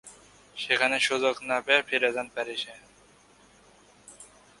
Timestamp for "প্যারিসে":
2.35-2.73